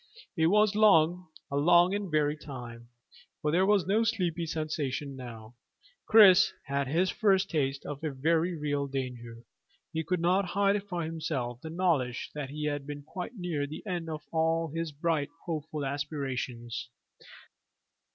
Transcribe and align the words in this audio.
It 0.35 0.47
was 0.47 0.73
long 0.73 1.27
a 1.51 1.57
long 1.57 1.93
and 1.93 2.11
weary 2.11 2.35
time, 2.35 2.89
for 3.39 3.51
there 3.51 3.67
was 3.67 3.85
no 3.85 4.03
sleepy 4.03 4.47
sensation 4.47 5.15
now. 5.15 5.53
Chris 6.07 6.53
had 6.65 6.87
had 6.87 6.95
his 6.95 7.11
first 7.11 7.51
taste 7.51 7.85
of 7.85 8.03
a 8.03 8.09
very 8.09 8.55
real 8.57 8.87
danger. 8.87 9.43
He 9.93 10.03
could 10.03 10.19
not 10.19 10.43
hide 10.57 10.83
from 10.89 11.03
himself 11.03 11.61
the 11.61 11.69
knowledge 11.69 12.31
that 12.33 12.49
he 12.49 12.65
had 12.65 12.87
been 12.87 13.03
quite 13.03 13.35
near 13.37 13.67
the 13.67 13.85
end 13.85 14.09
of 14.09 14.23
all 14.31 14.69
his 14.73 14.91
bright, 14.91 15.29
hopeful 15.45 15.85
aspirations. 15.85 16.89